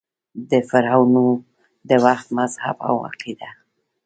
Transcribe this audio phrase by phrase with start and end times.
[0.49, 1.29] د فرعنوو
[1.89, 3.49] د وخت مذهب او عقیده: